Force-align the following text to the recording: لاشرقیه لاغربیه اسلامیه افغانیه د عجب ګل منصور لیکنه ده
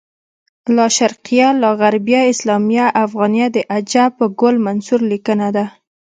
لاشرقیه 0.75 1.47
لاغربیه 1.61 2.21
اسلامیه 2.33 2.85
افغانیه 3.05 3.47
د 3.55 3.57
عجب 3.73 4.13
ګل 4.39 4.55
منصور 4.65 5.01
لیکنه 5.11 5.47
ده 5.55 5.65